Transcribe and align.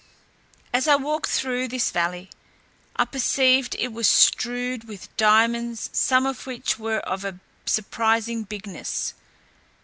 As 0.73 0.87
I 0.87 0.95
walked 0.95 1.29
through 1.29 1.67
this 1.67 1.91
valley, 1.91 2.31
I 2.95 3.05
perceived 3.05 3.75
it 3.77 3.93
was 3.93 4.09
strewed 4.09 4.85
with 4.85 5.15
diamonds, 5.15 5.91
some 5.93 6.25
of 6.25 6.47
which 6.47 6.79
were 6.79 7.01
of 7.01 7.23
a 7.23 7.37
surprising 7.67 8.41
bigness. 8.41 9.13